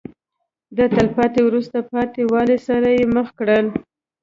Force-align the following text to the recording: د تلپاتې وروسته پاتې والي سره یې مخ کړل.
د 0.77 0.79
تلپاتې 0.95 1.41
وروسته 1.45 1.77
پاتې 1.91 2.21
والي 2.31 2.57
سره 2.67 2.87
یې 2.97 3.05
مخ 3.15 3.27
کړل. 3.39 3.65